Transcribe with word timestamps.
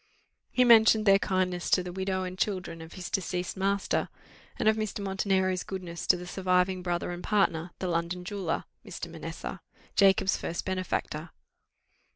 He 0.49 0.63
mentioned 0.63 1.05
their 1.05 1.19
kindness 1.19 1.69
to 1.69 1.83
the 1.83 1.91
widow 1.93 2.23
and 2.23 2.35
children 2.35 2.81
of 2.81 2.93
his 2.93 3.07
deceased 3.07 3.55
master, 3.55 4.09
and 4.57 4.67
of 4.67 4.75
Mr. 4.75 4.99
Montenero's 4.99 5.61
goodness 5.63 6.07
to 6.07 6.17
the 6.17 6.25
surviving 6.25 6.81
brother 6.81 7.11
and 7.11 7.23
partner, 7.23 7.69
the 7.77 7.87
London 7.87 8.25
jeweller, 8.25 8.63
Mr. 8.83 9.11
Manessa, 9.11 9.61
Jacob's 9.95 10.37
first 10.37 10.65
benefactor. 10.65 11.29